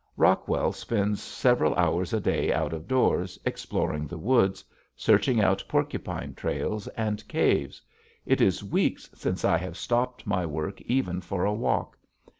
[0.17, 6.33] Rockwell spends several hours a day out of doors exploring the woods, searching out porcupine
[6.33, 7.83] trails and caves.
[8.25, 11.99] It is weeks since I have stopped my work even for a walk.